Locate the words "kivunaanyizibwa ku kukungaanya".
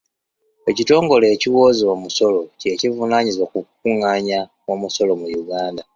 2.79-4.39